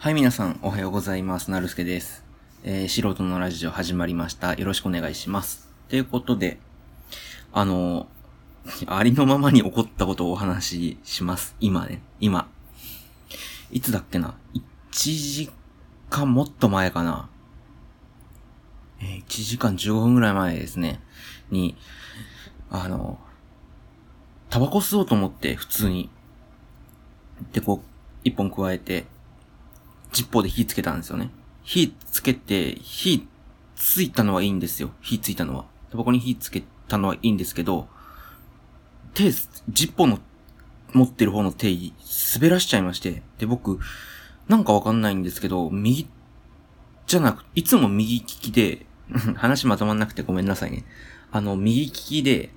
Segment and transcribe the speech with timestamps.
[0.00, 1.50] はい、皆さん、おはようございます。
[1.50, 2.24] なるすけです。
[2.62, 4.54] えー、素人のラジオ始まりました。
[4.54, 5.68] よろしくお願いします。
[5.88, 6.60] ということで、
[7.52, 8.06] あの、
[8.86, 11.56] ありのままに起こったことをお話しします。
[11.58, 12.48] 今ね、今。
[13.72, 14.60] いつだっけな ?1
[14.92, 15.50] 時
[16.10, 17.28] 間もっと前かな
[19.00, 21.00] えー、1時間15分ぐらい前ですね。
[21.50, 21.76] に、
[22.70, 23.18] あの、
[24.48, 26.08] タバコ吸おうと思って、普通に。
[27.52, 27.88] で、こう、
[28.22, 29.04] 一本加えて、
[30.12, 31.30] ジッポーで火つけたんですよね。
[31.62, 33.26] 火つけて、火
[33.76, 34.90] ついたのはいいんですよ。
[35.00, 35.66] 火ついたのは。
[35.90, 37.88] タバコに火つけたのはいいんですけど、
[39.14, 40.18] 手、ジッポーの
[40.92, 41.74] 持ってる方の手、
[42.34, 43.22] 滑らしちゃいまして。
[43.38, 43.78] で、僕、
[44.48, 46.08] なんかわかんないんですけど、右、
[47.06, 48.86] じゃなく、いつも右利きで、
[49.36, 50.84] 話まとまんなくてごめんなさいね。
[51.30, 52.54] あの、右利きで、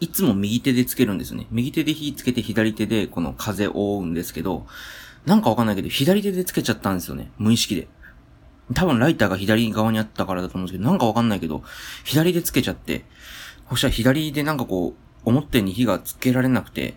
[0.00, 1.46] いつも右手でつけるんですね。
[1.50, 4.66] 右手で火つけて左手でこの風を覆うんですけど、
[5.26, 7.30] なんかわかんないけど、左手でつけちゃったんですよね。
[7.38, 7.88] 無意識で。
[8.74, 11.62] 多分ライターが左側にあったからだと思うんですけど、なんかわかんないけど、
[12.04, 13.04] 左でつけちゃって、
[13.70, 16.94] そしたら左でなんかこう、思ったように火がつけられなくて、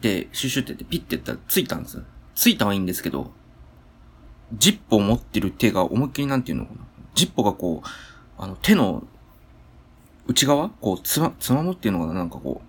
[0.00, 2.02] で、シュシュってってピッてやったらついたんですよ。
[2.34, 3.32] ついたはいいんですけど、
[4.54, 6.80] ジッポを持ってる手が思いっきりなんていうのかな。
[7.14, 7.88] ジッポがこう、
[8.38, 9.04] あの、手の
[10.26, 12.68] 内側こう、つま、つまむっていうのかななんかこう、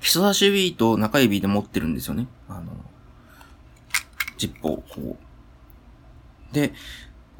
[0.00, 2.28] 人差し指と中指で持ってるんですよね。
[2.48, 2.72] あの、
[4.38, 5.18] ジッポをこ
[6.50, 6.54] う。
[6.54, 6.72] で、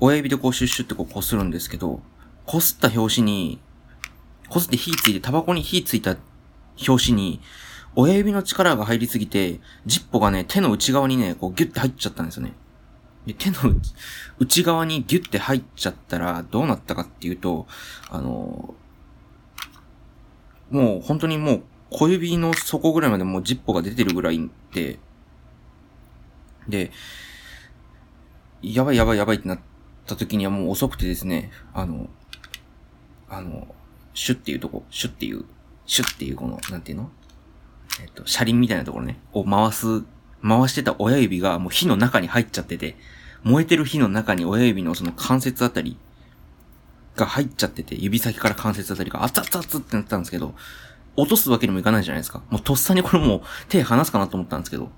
[0.01, 2.03] 親指でこうシュッシュってこう擦るんですけど、
[2.47, 3.59] 擦った拍子に、
[4.51, 6.17] 擦って火ついて、タバコに火ついた
[6.77, 7.41] 拍子に、
[7.97, 12.53] 親指の力が入りすぎて、ジッポがね、手の内側にね、こうギュッて入っちゃったんですよね。
[13.27, 13.57] で、手の
[14.39, 17.67] 内側にギュッて入っちゃったら、どうなったかっていうと、
[18.11, 18.75] あの
[20.71, 24.99] もう本当にもう小指の底ぐらいまでもうジッポが出てるぐらいで、
[26.69, 26.93] で、
[28.63, 29.59] やばいやばいやばいってなっ
[30.07, 32.09] た時にはもう遅くてですね、あの、
[33.29, 33.69] あの、
[34.15, 35.45] シュっていうとこ、シュっていう、
[35.87, 37.11] シュっていうこの、なんていうの？
[38.01, 40.03] えっと、車輪みたいなところね、を回す、
[40.43, 42.97] 回してた親指がもう火の中に入っちゃってて、
[43.43, 45.97] 燃えてる火の中に親指のその関節あたり
[47.17, 50.55] が入っちゃってて、指先から関節あたりが熱々熱ってなったんですけど、
[51.17, 52.43] 落とすわけにもいかないじゃないですか。
[52.51, 54.91] もうとっさにこれもう手離すかなと思ったんですけど、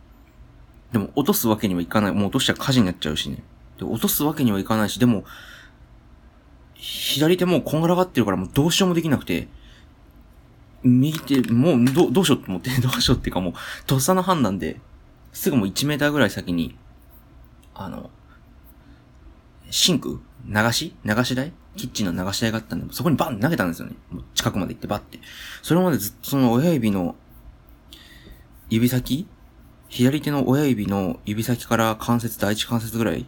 [0.92, 2.12] でも落とすわけにはいかない。
[2.12, 3.42] もう落としちゃ火事になっちゃうしね。
[3.78, 5.24] で、落とすわけにはいかないし、でも、
[6.74, 9.48] 左手もうこんがらがってるからもうどうしようもできなくて、
[10.82, 13.52] 右手、もうどどうしようと思って、 どうしようっていうかもう、
[13.86, 14.80] とっさの判断で、
[15.32, 16.76] すぐもう1メーターぐらい先に、
[17.74, 18.10] あの、
[19.70, 20.20] シンク？
[20.46, 20.94] 流し？
[21.04, 21.52] 流し台？
[21.76, 23.94] キッチンの流し台があったんで、そこにバン投げたんですよね。
[24.10, 25.20] もう近くまで行ってバッて。
[25.62, 27.14] それまでずっとその親指の、
[28.68, 29.28] 指先
[29.90, 33.26] 左手の親指の指先から関節、第一関節ぐらい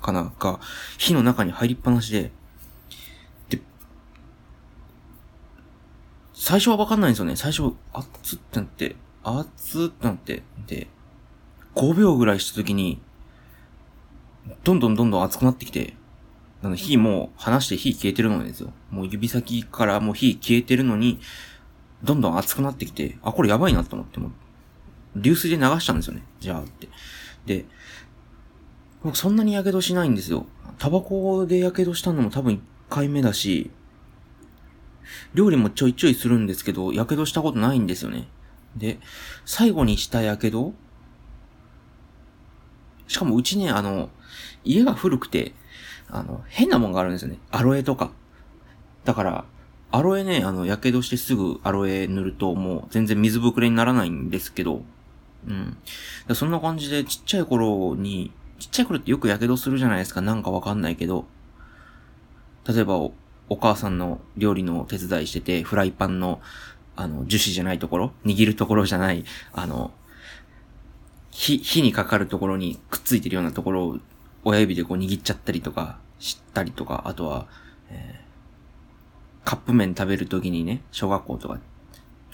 [0.00, 0.60] かなが、
[0.98, 2.30] 火の中に入りっぱなしで、
[3.48, 3.60] で、
[6.32, 7.34] 最初はわかんないんですよね。
[7.34, 10.86] 最初、熱ってなって、熱ってなって、で、
[11.74, 13.02] 5秒ぐらいした時に、
[14.62, 15.94] どんどんどんどん熱くなってきて、
[16.62, 18.72] あの火もう離して火消えてるのですよ。
[18.90, 21.18] もう指先からもう火消えてるのに、
[22.04, 24.32] どんどん熱くなってきて、あ、これやばいなと思って、もう
[25.16, 26.22] 流水で流したんですよね。
[26.40, 26.88] じゃあって。
[27.46, 27.64] で、
[29.02, 30.46] 僕そんなに火傷しないんですよ。
[30.78, 33.70] タバコで火傷したのも多分1回目だし、
[35.34, 38.28] 料理もちょいちょいするんですけど、火傷したことないんですよね。
[38.76, 38.98] で、
[39.44, 40.72] 最後にした火傷
[43.08, 44.08] しかもうちね、あの、
[44.64, 45.52] 家が古くて、
[46.08, 47.38] あの、変なもんがあるんですよね。
[47.50, 48.12] アロエとか。
[49.04, 49.44] だから、
[49.90, 54.84] アロエね、あの、火傷してすぐアロエ塗るともう全然水ぶくれにならないんですけど、
[55.46, 55.76] うん。
[56.34, 60.20] そんな感じでちっちゃい頃に、ちっちゃい頃ってよく火傷するじゃないですか。
[60.20, 61.26] なんかわかんないけど。
[62.68, 63.12] 例えばお、
[63.48, 66.40] お母さんの料理の手伝いしてて、フライパンの、
[66.96, 69.92] あの、樹脂じゃないところ握るところじゃない、あの、
[71.30, 73.98] 火、火にかかるところにくっついてるようなところを
[74.44, 77.46] 親指でこう握っちゃったりとか、したりとか、あとは、
[77.90, 81.58] えー、カップ麺食べるときにね、小学校とか、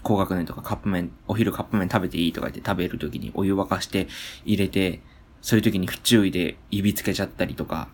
[0.07, 4.07] 高学年とかカップ麺、お昼カップ麺食べていいとか言って食べるときにお湯沸かして
[4.45, 5.01] 入れて、
[5.43, 7.89] そういうときに不注意で指つけちゃったりとか、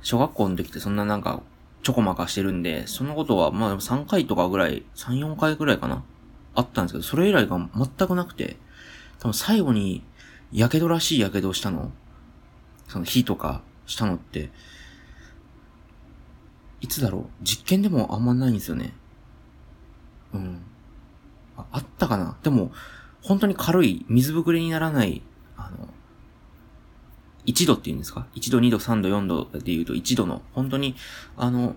[0.00, 1.42] 小学校の時ってそんななんか、
[1.82, 6.04] ちょこまかしてるんで、そのことはまあ3回とかぐらい、3、4回ぐらいかな
[6.54, 8.56] あったんですけど、それ以来が全くなくて、
[9.18, 10.02] 多分最後に、
[10.52, 11.92] 火傷らしい火傷をしたの、
[12.88, 14.48] その火とかしたのって、
[16.80, 18.94] いつだろう実験でもあんまないんですよね。
[20.34, 20.62] うん。
[21.56, 22.36] ああったかな？
[22.42, 22.72] でも、
[23.22, 25.22] 本当に軽い、水ぶくれにならない、
[25.56, 25.88] あの、
[27.46, 30.96] 1度っていうんですか ?1 度、2度、3度、4度で言うと1度の、本当に、
[31.36, 31.76] あの、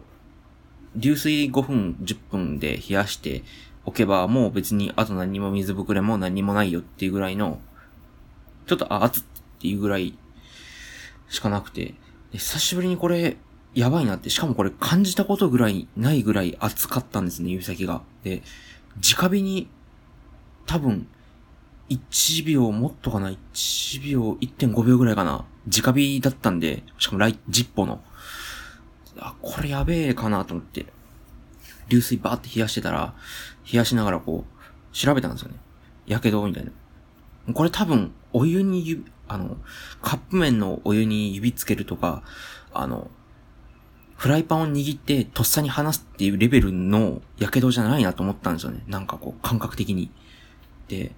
[0.95, 3.43] 流水5分、10分で冷やして
[3.83, 7.59] おけば、もう別にあと何も水ぶくれも何もないよっていうぐらいの、
[8.65, 9.23] ちょっと、あ、熱っ
[9.59, 10.17] ていうぐらい
[11.29, 11.95] しかなくて、
[12.31, 13.37] 久しぶりにこれ、
[13.75, 18.01] やばいなって、しかもこれ感じたことぐらい、ないぐらい熱かったんですね、指先が。
[18.23, 18.41] で、
[18.95, 19.67] 直火に、
[20.65, 21.07] 多分、
[21.89, 25.45] 1秒もっとかな ?1 秒、1.5秒ぐらいかな？
[25.67, 28.01] 直火だったんで、しかもライ、ジッポの。
[29.19, 30.85] あ、これやべえかなと思って、
[31.89, 33.13] 流水バーって冷やしてたら、
[33.71, 35.57] 冷やしながらこう、調べたんですよね。
[36.07, 36.71] やけどみたいな。
[37.53, 39.57] これ多分、お湯に、あの、
[40.01, 42.23] カップ麺のお湯に指つけるとか、
[42.73, 43.11] あの、
[44.15, 48.83] フライパンを握ってとっさに離すっていうレベルの火傷じゃないなと思ったんですよね。
[48.87, 50.09] なんかこう、感覚的に。
[50.87, 51.11] で、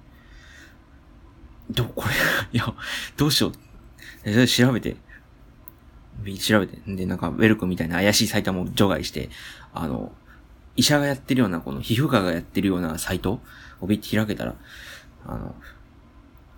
[1.69, 2.13] でもこれ
[2.53, 2.73] いや、
[3.15, 3.53] どうしよう。
[4.23, 4.97] で調べて、
[6.39, 9.29] 調べて、で、なんか、ウェルクみたいな怪しいサイトも除外して、
[9.73, 10.11] あの、
[10.75, 13.41] 医者がやってるような、この皮膚科がやってるようなサイト
[13.79, 14.55] をビッて開けたら、
[15.25, 15.55] あの、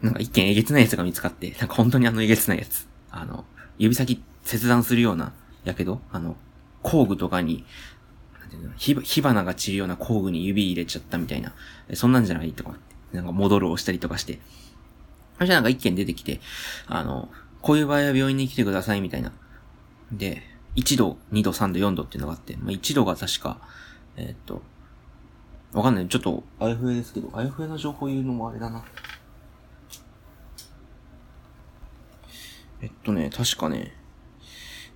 [0.01, 2.87] なんか一件えげつないやつが見つかって、なんか本当にあのえげつないやつ。
[3.11, 3.45] あの、
[3.77, 5.33] 指先切断するような、
[5.63, 6.35] やけど、あの、
[6.81, 7.65] 工具とかに、
[8.39, 11.53] なんていうの、火火花が散るような工具に指入れちゃったみたいな、
[11.93, 12.75] そんなんじゃないとか、
[13.11, 14.39] なんか戻るをしたりとかして、
[15.37, 16.39] そしたらなんか一件出てきて、
[16.87, 17.29] あの、
[17.61, 19.31] こういう場合は病院に来てくださいみたいな。
[20.11, 20.43] で、
[20.75, 23.59] 1度、2度、3度、4度っていうのがあって、まあ、1度が確か、
[24.15, 24.61] えー、っと、
[25.73, 26.07] わかんない。
[26.07, 28.83] ちょっと、あやふやですけど、あやふやな情報言うのもあれだな。
[32.81, 33.93] えっとね、確かね、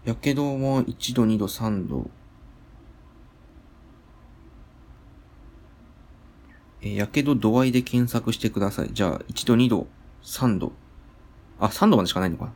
[0.05, 2.09] やけども1度、2度、3度。
[6.81, 8.89] えやけど度合いで検索してください。
[8.91, 9.87] じゃあ、1度、2度、
[10.23, 10.73] 3度。
[11.59, 12.53] あ、3度までしかないのかな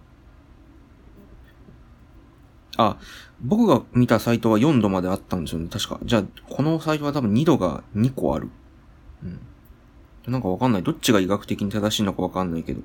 [2.78, 2.98] あ、
[3.42, 6.00] 僕が見たサイトは4度まであったんですよね、確か。
[6.04, 8.50] じゃあ、このサイトは多分2度が2個ある。
[9.24, 9.40] うん。
[10.32, 10.84] なんかわかんない。
[10.84, 12.82] どっちが医学的に正しいのかわかんないけど。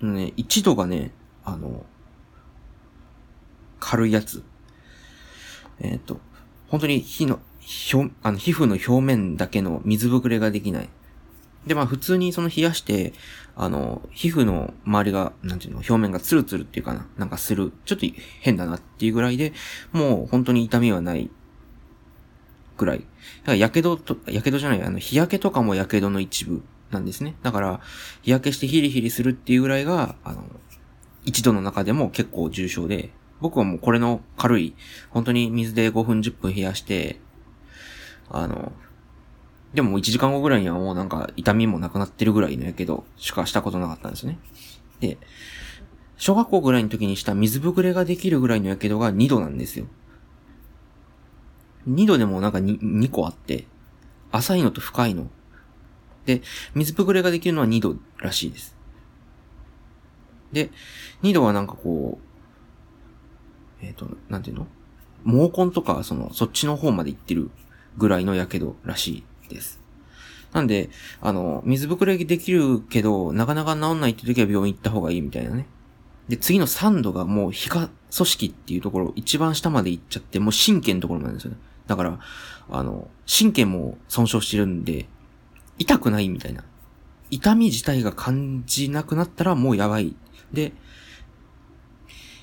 [0.00, 1.12] ね、1度がね、
[1.44, 1.84] あの、
[3.80, 4.42] 軽いやつ。
[5.80, 6.20] えっ、ー、と、
[6.68, 7.40] 本当に火の、
[7.92, 10.88] 表、あの、皮膚の表面だけの水ぶくれができない。
[11.66, 13.12] で、まあ普通にその冷やして、
[13.56, 17.72] あの、皮膚の周りが、なんていうの、表面がツルツルっていうかな、なんかする。
[17.84, 18.06] ちょっと
[18.40, 19.52] 変だなっていうぐらいで、
[19.92, 21.30] もう本当に痛みはない
[22.76, 22.98] ぐらい。
[22.98, 23.08] だか
[23.46, 27.36] ら、やけどと、やけどじゃない、あの、日焼けとかもやけどの一部なんですね。
[27.42, 27.80] だから、
[28.22, 30.44] 日焼けしてヒリヒリするっていうぐらいが、あの、
[31.24, 34.74] 一度の中でも結構重症で、僕はもうこれの軽い、
[35.10, 37.20] 本当に水で5分10分冷やして、
[38.30, 38.72] あの、
[39.74, 44.38] でももう1時間後ぐらいにはもうなんか痛みもなくなってるぐらいのやけどしかしたことなかったんですね。
[45.00, 45.18] で、
[46.16, 49.86] 小学校ぐらいの時にした水ぶくれができるぐらいのやけどが2度なんですよ。
[51.88, 53.66] 2度でもなんか 2, 2個あって、
[54.32, 55.30] 浅いのと深いの
[56.28, 56.42] で、
[56.74, 58.76] 水ぶくれができるのは2度らしいです。
[60.52, 60.70] で、
[61.22, 62.18] 2度はなんかこ
[63.80, 64.66] う、えっ、ー、と、なんていうの？
[65.24, 67.50] 毛根とか、その、そっちの方まで行ってる
[67.96, 69.80] ぐらいの火傷らしいです。
[70.52, 70.90] なんで、
[71.22, 75.66] あの、水ぶくれできるけど、なかなか治んないって時は病院行った方がいいみたいなね。
[76.28, 81.56] で、次の3度がもう皮下組織っていうところ、一番下まで行っちゃって、もう神経のところなんですよね。
[81.86, 82.18] だから、
[82.70, 85.06] あの、神経も損傷してるんで、
[85.78, 86.64] 痛くないみたいな。
[87.30, 90.14] 痛み自体が感じなくなったらもうやばい。
[90.52, 90.72] で、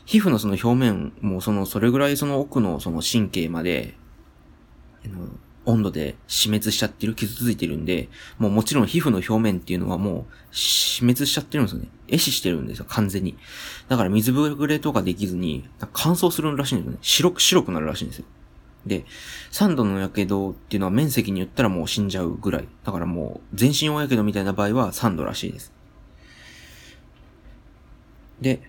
[0.06, 3.96] 皮膚のその表面もその、それぐらいその奥のその神経まで、
[5.66, 11.88] 温度で死滅しちゃってる、傷ついてるんで、もうもちろん皮膚の表面っていうのはもう死滅しちゃってるんですよね。
[12.08, 13.36] 壊死してるんですよ、完全に。
[13.90, 16.98] だから水ぶれとかできずに、乾燥するらしいんですよね。
[17.02, 18.26] 白く、白くなるらしいんですよ。
[18.86, 19.06] で、
[19.52, 22.68] 3度の火傷っていうのは面積によったらもう死んじゃうぐらい。
[22.84, 25.74] だからもう全身大火傷みたいな場合は3度らしいです。
[28.42, 28.62] で、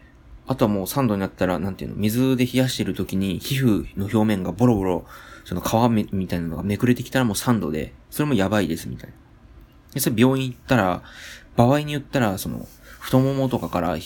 [0.47, 5.07] あとはもう3度になったら、なんていうの、水で冷やしてる時に皮膚の表面がボロボロ、
[5.45, 9.17] その皮みたいなのがめくれてきたらもう3度で、それもやばいですみたいな。
[9.95, 11.03] で、それ病院行ったら、
[11.57, 12.67] 場合によったら、その、
[13.01, 13.97] 太ももとかから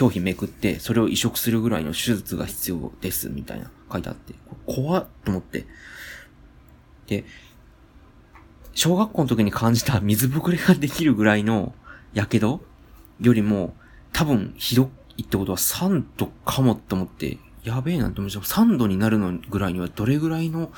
[0.00, 4.34] 表皮めくって、それを移植するぐらいの手術が必要です、みたいな書いてあって、
[4.66, 5.66] 怖っと思って。
[7.06, 7.24] で、
[8.74, 11.74] 小学校の時に感じた水ぶくれができるぐらいの
[12.14, 12.58] 火傷
[13.20, 13.74] よりも、
[14.12, 20.70] 多分ひどいってことは3度かもって思って、やべえなって思って、3度になるのぐらいにはどれぐらいの、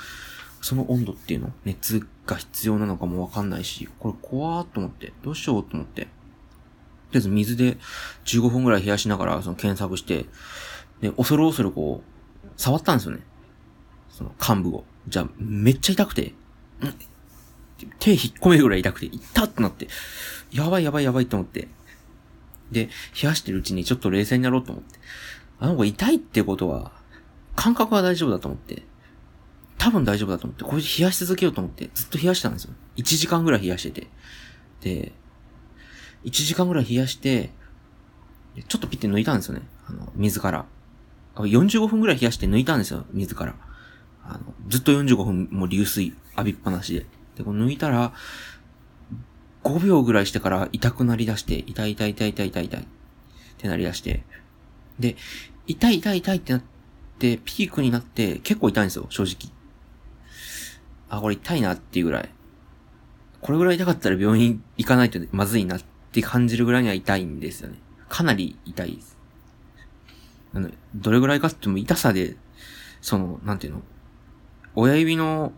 [0.62, 6.02] その温度っていうの熱が必要なのかもわかんないし、これ怖ーっと思って、どうしようと思って。
[6.02, 6.10] とり
[7.16, 7.76] あえず水で
[8.24, 10.26] 15分ぐらい冷やしながら、その検索して、
[11.00, 12.09] で、恐る恐るこう、
[12.60, 13.22] 触ったんですよね。
[14.10, 14.84] その幹部を。
[15.08, 16.34] じゃあ、めっちゃ痛くて、
[17.98, 19.88] 手引っ込めるぐらい痛くて、痛ってなって、
[20.52, 21.68] やばいやばいやばいと思って。
[22.70, 22.90] で、
[23.20, 24.98] 冷やしてるうちにちょっと冷静になろうと思って。
[25.58, 26.92] あの子痛いってことは、
[27.56, 28.82] 感覚は大丈夫だと思って。
[29.78, 32.74] 多分大丈夫だと思って、これで冷やし続けようと思って、ずっと冷やしたんですよ。
[32.98, 34.08] 1時間ぐらい冷やしてて。
[34.82, 35.12] で、
[36.24, 37.52] 1時間ぐらい冷やして、
[38.68, 39.62] ちょっとピッて抜いたんですよね。
[39.86, 40.66] あの、水から。
[41.46, 43.54] 45分ぐらい冷やして抜いたんですよ、水から。
[44.24, 47.06] あの、ずっと45分もう流水浴びっぱなしで。
[47.36, 48.12] で、こう抜いたら、
[49.64, 52.86] 5秒ぐらいしてから痛くなりだして、痛い痛い痛い痛い痛い痛いっ
[53.58, 54.24] てなりだして。
[54.98, 55.16] で、
[55.66, 56.62] 痛い痛い痛いってなっ
[57.18, 59.52] て、ピークになって結構痛いんですよ、正直。
[61.08, 62.30] あ、これ痛いなっていうぐらい。
[63.40, 65.80] これぐらい痛かったら病院行かないとまずいなっ
[66.12, 67.78] て感じるぐらいには痛いんですよね。
[68.08, 69.19] かなり痛いです。
[70.54, 72.36] あの、どれぐらいかって言っても痛さで、
[73.00, 73.82] その、なんていうの、
[74.74, 75.52] 親指の、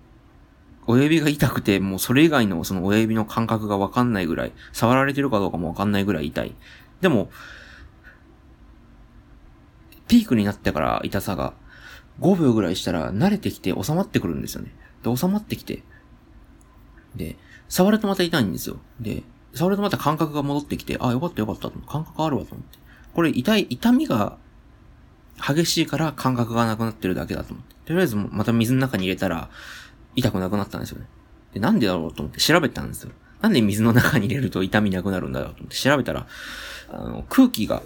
[0.86, 6.54] 親指が痛くて、もうそれ以外のその親指の感覚がわかんないぐらい、触られてるかどうかもわかんないぐらい痛い。
[7.00, 7.30] でも、
[10.08, 11.54] ピークになってから痛さが
[12.20, 14.74] 5秒ぐらいしたら慣れてきて収まってくるんですよね。
[15.02, 15.82] で、収まってきて、
[17.14, 17.36] で、
[17.68, 18.78] 触るとまた痛いんですよ。
[19.00, 19.22] で、
[19.54, 21.70] 触るとまた感覚が戻ってきて、あ、よかったよかった。
[21.70, 22.78] 感覚あるわと思って。
[23.14, 24.38] これ痛い、痛みが
[25.44, 27.74] 激しいから感覚がなくなってるだけだと思って。
[27.86, 29.50] とりあえずまた水の中に入れたら
[30.14, 31.06] 痛くなくなったんですよね。
[31.52, 33.12] で、なんでだろうと思って調べたんですよ。
[33.40, 36.26] なんで水の中に入れると痛みなくなるんだろうと思って調べたら、
[36.88, 37.82] あの、空気が、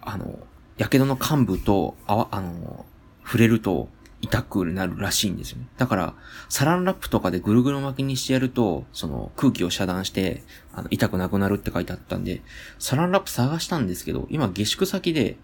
[0.00, 0.38] あの、
[0.78, 2.84] 火傷の幹部と、あ、あの、
[3.24, 3.88] 触れると
[4.20, 5.66] 痛くなるらしいんですよね。
[5.76, 6.14] だから、
[6.48, 12.42] サランラップとかでぐるぐる巻きにしてやると、その空気を遮断して、あの、痛くなくなるって書いてあったんで、
[12.80, 15.36] サランラップ探したんですけど、今下宿先で、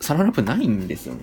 [0.00, 1.22] サランラップないんですよね。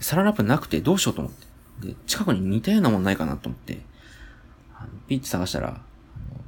[0.00, 1.48] サランラップなくてどうしようと思って。
[1.88, 3.80] で、近くに似たようなもんないかなと思って、
[4.74, 5.80] あのピッチ探したら、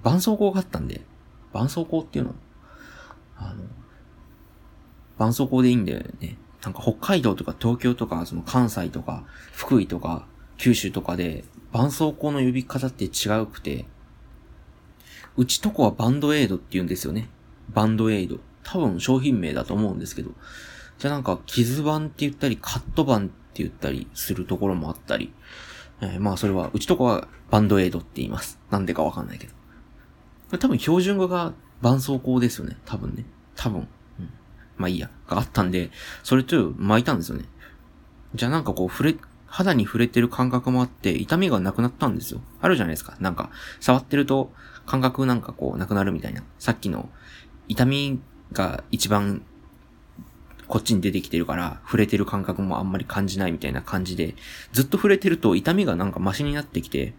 [0.02, 1.02] 絆創膏があったんで、
[1.52, 2.34] 絆創膏っていうの
[3.36, 3.64] あの、
[5.18, 6.36] 絆創膏でいいんだよね。
[6.62, 10.26] なんか北海道とか東京とか、その関西とか、福井とか、
[10.58, 13.86] 九州とかで、絆創膏の呼び方って違うくて、
[15.36, 17.28] うちとこはバンドエイドって言うんですよね。
[17.72, 18.38] バンドエイド。
[18.62, 20.30] 多分商品名だと思うんですけど。
[20.98, 25.32] じゃあなんか、傷版って言ったり、カット版って言ったりするところもあったり。
[26.02, 28.58] えー、まあそれは、うちとこはバンドエイドって言います。
[28.70, 30.58] なんでかわかんないけど。
[30.58, 32.76] 多分標準語が絆創膏ですよね。
[32.84, 33.24] 多分ね。
[33.56, 33.88] 多分。
[34.18, 34.30] うん。
[34.76, 35.10] まあいいや。
[35.26, 35.90] があったんで、
[36.22, 37.44] それと巻いたんですよね。
[38.34, 42.40] じゃあなんかこう、触れ、肌に触れてる感覚もあって、痛みがなくなったんですよ。
[42.60, 43.16] あるじゃないですか。
[43.20, 43.50] なんか、
[43.80, 44.52] 触ってると、
[44.86, 46.42] 感覚なんかこう、なくなるみたいな。
[46.58, 47.08] さっきの、
[47.68, 48.20] 痛み
[48.52, 49.42] が一番、
[50.66, 54.34] こっちに出てきてるから、触れてる感覚もあんまり感じないみたいな感じで、
[54.72, 57.14] ずっと触れてると痛みがなんかマシになってきて、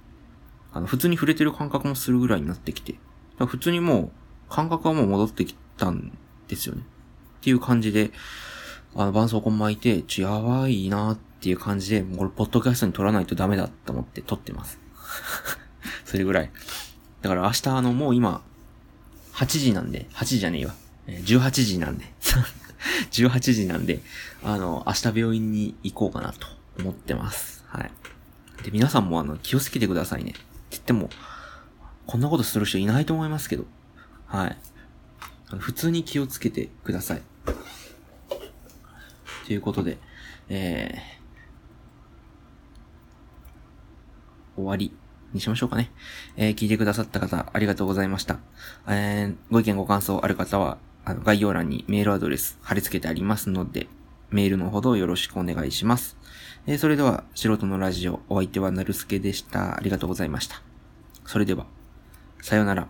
[0.73, 2.95] あの、普通に触れてる感覚もするぐらいになってきて、
[3.45, 4.11] 普通にもう、
[4.49, 6.83] 感覚はもう戻ってきたんですよね。
[7.39, 8.11] っていう感じで、
[8.95, 14.79] あの、絆創膏巻いて、ちょ、やばいなっていう感じで、もうこれ、ポッドキャストに撮らないとダメだと思って撮ってます。
[16.05, 16.51] それぐらい。
[17.21, 18.41] だから明日、あの、もう今、
[19.33, 20.75] 8時なんで、8時じゃねえわ。
[21.19, 22.05] 18時なんで。
[23.11, 24.01] 18時なんで、
[24.43, 26.47] あの、明日病院に行こうかなと
[26.79, 27.63] 思ってます。
[27.67, 27.91] はい。
[28.63, 30.31] で、皆さんもあの、気をつけてくださいね。
[30.31, 30.39] って
[30.71, 31.09] 言っても、
[32.07, 33.65] こんなことする人いないと思いますけど。
[34.25, 34.57] はい。
[35.59, 37.21] 普通に気をつけてください。
[39.45, 39.97] ということで、
[40.49, 44.93] えー、終わり
[45.33, 45.91] にしましょうかね。
[46.37, 48.39] えー、聞いてくださった方、ありがとうございました。
[48.87, 53.87] えー、ご意見ご感想ある方は、あの、概要欄にメールアドレス貼り付けてありますので、
[54.29, 56.17] メールのほどよろしくお願いします。
[56.67, 59.77] えー、それでは、素人のラジオ、お相手はなるすけでした。
[59.77, 60.61] ありがとうございました。
[61.25, 61.65] それでは、
[62.41, 62.87] さようなら。